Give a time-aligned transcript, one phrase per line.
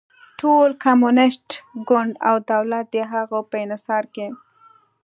[0.39, 1.47] ټول کمونېست
[1.89, 4.33] ګوند او دولت د هغه په انحصار کې و.